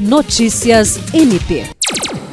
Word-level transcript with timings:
Notícias 0.00 0.98
MP. 1.12 1.66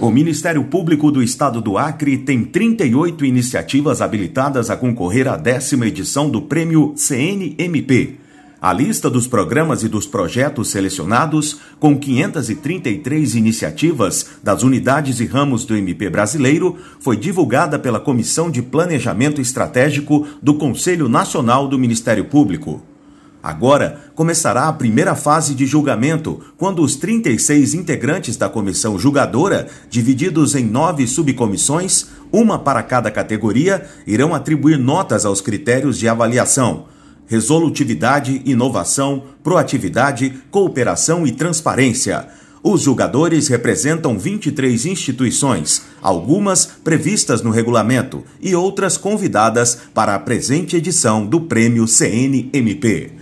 O 0.00 0.10
Ministério 0.10 0.64
Público 0.64 1.12
do 1.12 1.22
Estado 1.22 1.60
do 1.60 1.78
Acre 1.78 2.18
tem 2.18 2.42
38 2.42 3.24
iniciativas 3.24 4.02
habilitadas 4.02 4.68
a 4.68 4.76
concorrer 4.76 5.28
à 5.28 5.36
décima 5.36 5.86
edição 5.86 6.28
do 6.28 6.42
Prêmio 6.42 6.92
CNMP. 6.96 8.16
A 8.60 8.72
lista 8.72 9.08
dos 9.08 9.28
programas 9.28 9.84
e 9.84 9.88
dos 9.88 10.08
projetos 10.08 10.70
selecionados, 10.72 11.60
com 11.78 11.96
533 11.96 13.36
iniciativas 13.36 14.26
das 14.42 14.64
unidades 14.64 15.20
e 15.20 15.24
ramos 15.24 15.64
do 15.64 15.76
MP 15.76 16.10
brasileiro, 16.10 16.76
foi 16.98 17.16
divulgada 17.16 17.78
pela 17.78 18.00
Comissão 18.00 18.50
de 18.50 18.60
Planejamento 18.60 19.40
Estratégico 19.40 20.26
do 20.42 20.54
Conselho 20.54 21.08
Nacional 21.08 21.68
do 21.68 21.78
Ministério 21.78 22.24
Público. 22.24 22.82
Agora 23.42 24.00
começará 24.14 24.68
a 24.68 24.72
primeira 24.72 25.16
fase 25.16 25.52
de 25.54 25.66
julgamento, 25.66 26.40
quando 26.56 26.80
os 26.80 26.94
36 26.94 27.74
integrantes 27.74 28.36
da 28.36 28.48
comissão 28.48 28.96
julgadora, 28.96 29.66
divididos 29.90 30.54
em 30.54 30.64
nove 30.64 31.08
subcomissões, 31.08 32.06
uma 32.30 32.56
para 32.56 32.84
cada 32.84 33.10
categoria, 33.10 33.84
irão 34.06 34.32
atribuir 34.32 34.78
notas 34.78 35.26
aos 35.26 35.40
critérios 35.40 35.98
de 35.98 36.06
avaliação: 36.06 36.84
resolutividade, 37.26 38.42
inovação, 38.44 39.24
proatividade, 39.42 40.32
cooperação 40.48 41.26
e 41.26 41.32
transparência. 41.32 42.28
Os 42.64 42.82
julgadores 42.82 43.48
representam 43.48 44.16
23 44.16 44.86
instituições, 44.86 45.82
algumas 46.00 46.64
previstas 46.64 47.42
no 47.42 47.50
regulamento 47.50 48.22
e 48.40 48.54
outras 48.54 48.96
convidadas 48.96 49.76
para 49.92 50.14
a 50.14 50.18
presente 50.20 50.76
edição 50.76 51.26
do 51.26 51.40
Prêmio 51.40 51.88
CNMP. 51.88 53.21